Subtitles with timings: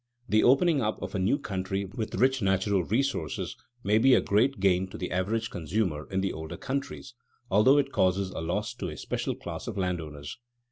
[0.27, 4.59] _The opening up of a new country with rich natural resources may be a great
[4.59, 7.13] gain to the average consumer in the older countries,
[7.51, 10.39] although it causes a loss to a special class of landowners.